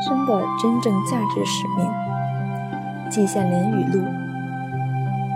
[0.00, 1.90] 生的真正价值使命。
[3.10, 4.04] 季羡林语录：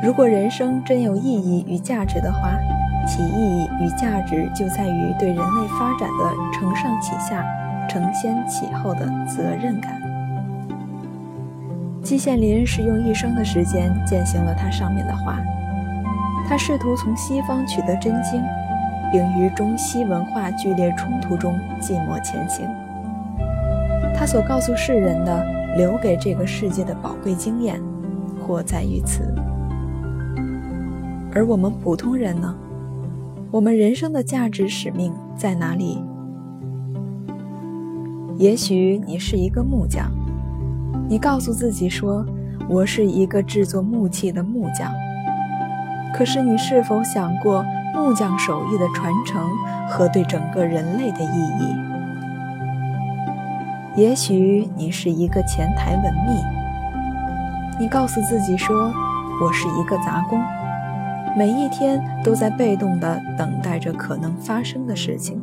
[0.03, 2.59] 如果人生真有意义与价值的话，
[3.07, 7.45] 其意义与价值就在于对人类发展的承上启下、
[7.89, 10.01] 承先启后的责任感。
[12.03, 15.38] 季羡林是用一生的时间践行了他上面的话。
[16.46, 18.43] 他试图从西方取得真经，
[19.10, 22.69] 并于中西文化剧烈冲突中寂寞前行。
[24.14, 25.45] 他所告诉世人的、
[25.77, 27.80] 留给这个世界的宝贵经验，
[28.40, 29.23] 或在于此。
[31.32, 32.54] 而我们普通人呢？
[33.50, 36.02] 我们人生的价值使命在哪里？
[38.37, 40.10] 也许你是一个木匠，
[41.09, 42.24] 你告诉自己说
[42.68, 44.93] ：“我是一个制作木器的木匠。”
[46.15, 49.49] 可是，你是否想过木匠手艺的传承
[49.88, 51.93] 和对整个人类的意义？
[53.96, 56.32] 也许你是一个前台文秘，
[57.78, 58.92] 你告诉自己说
[59.40, 60.40] ：“我是一个杂工，
[61.37, 65.41] 每一天都在被动地等待着可能发生的事情。”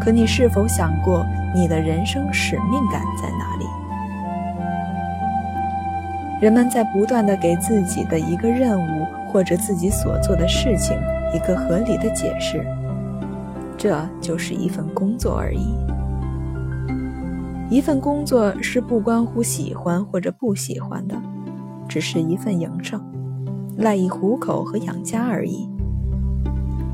[0.00, 3.66] 可你是否想过你的人生使命感在哪里？
[6.40, 9.06] 人们在不断地给自己的一个任务。
[9.32, 10.94] 或者自己所做的事情
[11.32, 12.62] 一个合理的解释，
[13.78, 15.74] 这就是一份工作而已。
[17.72, 21.16] 一份工作是不关乎喜欢或者不喜欢的，
[21.88, 23.02] 只是一份营生，
[23.78, 25.66] 赖以糊口和养家而已。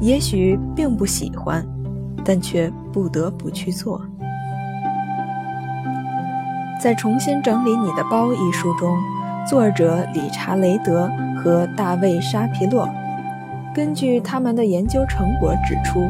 [0.00, 1.66] 也许并不喜欢，
[2.24, 4.00] 但却不得不去做。
[6.80, 8.96] 在《重新整理你的包》一书中，
[9.50, 11.10] 作者理查雷德。
[11.38, 12.88] 和大卫·沙皮洛
[13.72, 16.00] 根据他们的研究成果指出，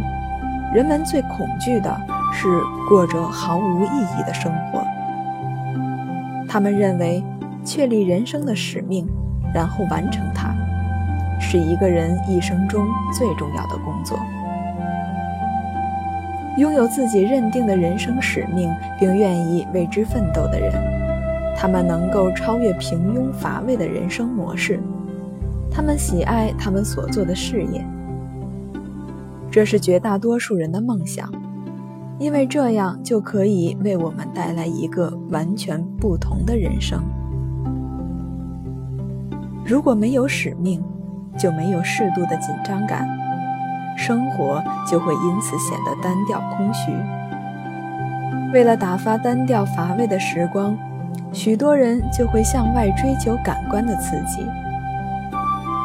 [0.74, 1.94] 人们最恐惧的
[2.32, 2.48] 是
[2.88, 4.82] 过着毫无意义的生活。
[6.48, 7.22] 他们认为，
[7.64, 9.06] 确立人生的使命，
[9.52, 10.54] 然后完成它，
[11.40, 14.18] 是一个人一生中最重要的工作。
[16.56, 20.72] 拥有自己认定的人生使命，并愿意为之奋斗的人，
[21.56, 24.80] 他们能够超越平庸乏味的人生模式。
[25.70, 27.84] 他们喜爱他们所做的事业，
[29.50, 31.30] 这是绝大多数人的梦想，
[32.18, 37.00] 因为这样就可以为我们带来一个完全不同的人生。
[39.64, 40.82] 如果没有使命，
[41.38, 43.06] 就没有适度的紧张感，
[43.96, 46.90] 生活就会因此显得单调空虚。
[48.52, 50.76] 为了打发单调乏味的时光，
[51.32, 54.42] 许多人就会向外追求感官的刺激。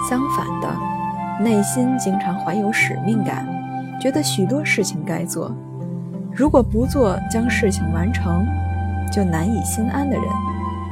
[0.09, 3.45] 相反的，内心经常怀有使命感，
[3.99, 5.51] 觉得许多事情该做，
[6.35, 8.43] 如果不做将事情完成，
[9.11, 10.25] 就难以心安的人，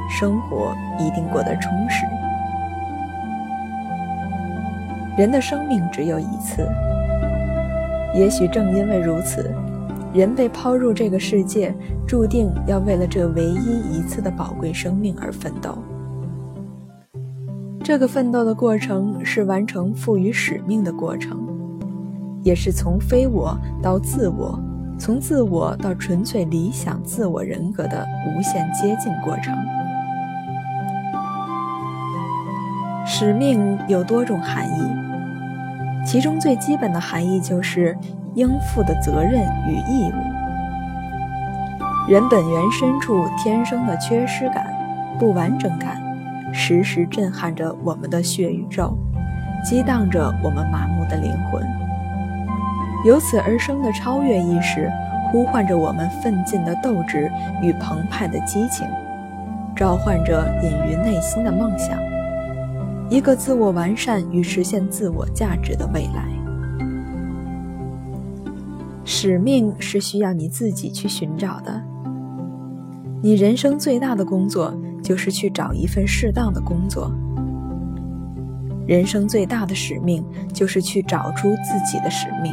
[0.08, 2.06] 生活一定过得充实。
[5.18, 6.66] 人的生命只有一次，
[8.14, 9.50] 也许正因为如此，
[10.14, 11.74] 人被抛入这个世界，
[12.06, 15.76] 注定要为了这唯一一次的宝贵生命而奋斗。
[17.82, 21.36] 这个奋斗的过程是完成赋予使命的过程，
[22.44, 24.56] 也是从非我到自我，
[25.04, 29.52] 从自我到纯粹理想自我人格的无限接近过程。
[33.04, 37.98] 使命有多种含义，其中最基本的含义就是
[38.36, 40.14] 应负的责任与义务。
[42.08, 44.72] 人本源深处天生的缺失感、
[45.18, 46.00] 不完整感。
[46.52, 48.96] 时时震撼着我们的血与肉，
[49.64, 51.60] 激荡着我们麻木的灵魂。
[53.04, 54.90] 由此而生的超越意识，
[55.30, 57.30] 呼唤着我们奋进的斗志
[57.62, 58.86] 与澎湃的激情，
[59.74, 61.98] 召唤着隐于内心的梦想，
[63.08, 66.24] 一个自我完善与实现自我价值的未来。
[69.04, 71.82] 使命是需要你自己去寻找的。
[73.20, 74.74] 你人生最大的工作。
[75.02, 77.12] 就是去找一份适当的工作。
[78.86, 80.24] 人生最大的使命，
[80.54, 82.52] 就是去找出自己的使命，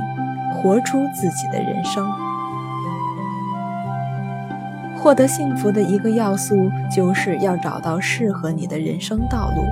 [0.54, 2.10] 活出自己的人生。
[4.98, 9.64] 获得幸福的一个要素，就是要找到适合你的人生道路，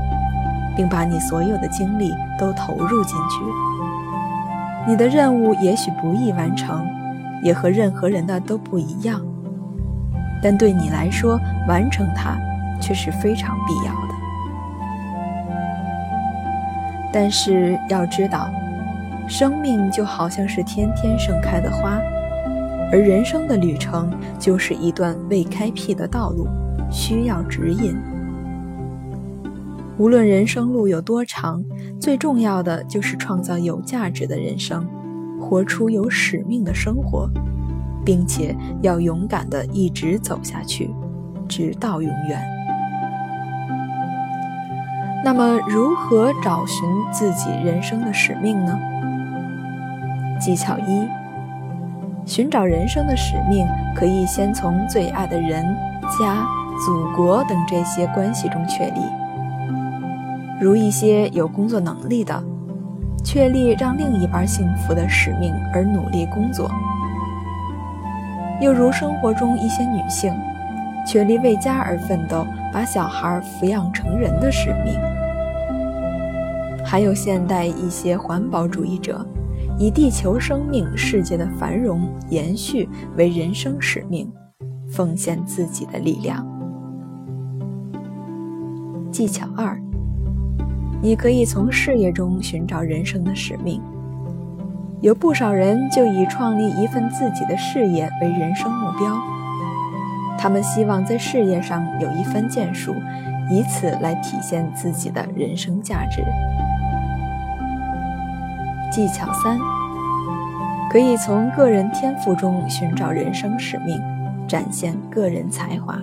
[0.75, 3.43] 并把你所有的精力都投入进去。
[4.87, 6.87] 你的任务也许不易完成，
[7.43, 9.21] 也和任何人的都不一样，
[10.41, 12.37] 但对你来说，完成它。
[12.79, 14.13] 却是非常必要的。
[17.11, 18.51] 但是要知道，
[19.27, 21.99] 生命就好像是天天盛开的花，
[22.91, 24.09] 而人生的旅程
[24.39, 26.47] 就是一段未开辟的道路，
[26.89, 27.95] 需要指引。
[29.97, 31.61] 无论人生路有多长，
[31.99, 34.87] 最重要的就是创造有价值的人生，
[35.41, 37.29] 活出有使命的生活，
[38.05, 40.89] 并且要勇敢地一直走下去，
[41.49, 42.41] 直到永远。
[45.25, 48.79] 那么，如何找寻自己人生的使命呢？
[50.47, 51.05] 技巧一：
[52.25, 55.61] 寻找人生的使命，可以先从最爱的人、
[56.17, 56.37] 家、
[56.85, 59.01] 祖国等这些关系中确立。
[60.57, 62.41] 如一些有工作能力的，
[63.25, 66.69] 确立让另一半幸福的使命而努力工作；
[68.61, 70.33] 又如生活中一些女性，
[71.05, 74.95] 确立为家而奋斗，把小孩抚养成人的使命；
[76.85, 79.27] 还有现代一些环保主义者。
[79.79, 84.27] 以地球生命世界的繁荣延续为人生使命，
[84.89, 86.45] 奉献自己的力量。
[89.11, 89.79] 技巧二：
[90.99, 93.79] 你可以从事业中寻找人生的使命。
[94.99, 99.15] 有不少人就以创立一份自己的事业为人生目标，
[100.39, 102.95] 他们希望在事业上有一番建树，
[103.51, 106.23] 以此来体现自己的人生价值。
[108.97, 109.59] 技巧三，
[110.89, 114.01] 可以从个人天赋中寻找人生使命，
[114.47, 115.99] 展现个人才华。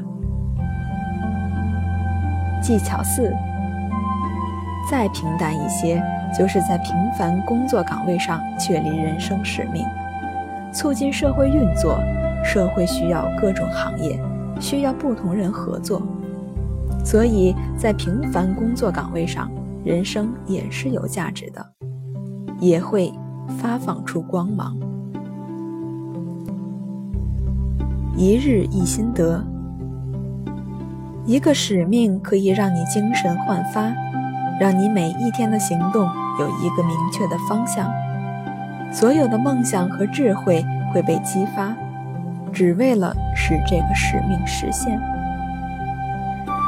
[2.63, 3.35] 技巧四，
[4.89, 6.01] 再平淡一些，
[6.39, 9.85] 就是在平凡工作岗位上确立人生使命，
[10.73, 11.99] 促进社会运作。
[12.45, 14.17] 社会需要各种行业，
[14.61, 16.01] 需要不同人合作，
[17.05, 19.51] 所以在平凡工作岗位上，
[19.85, 21.67] 人生也是有价值的。
[22.65, 23.13] 也会
[23.59, 24.75] 发放出光芒。
[28.17, 29.45] 一日一心得，
[31.27, 33.93] 一个使命可以让你精神焕发，
[34.59, 36.09] 让你每一天的行动
[36.41, 37.87] 有一个明确的方向。
[38.91, 41.77] 所有的梦想和智慧会被激发，
[42.51, 44.99] 只为了使这个使命实现。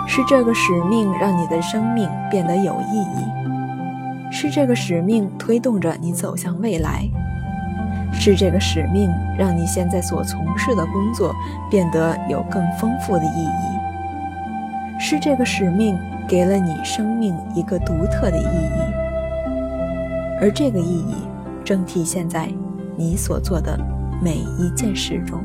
[0.06, 3.55] 是这个使命让你的生命变得有意义。
[4.38, 7.08] 是这个使命推动着你走向未来，
[8.12, 11.34] 是这个使命让你现在所从事的工作
[11.70, 15.98] 变得有更丰富的意义，是这个使命
[16.28, 18.80] 给了你生命一个独特的意义，
[20.38, 21.14] 而这个意义
[21.64, 22.46] 正体现在
[22.94, 23.74] 你所做的
[24.22, 25.42] 每一件事中。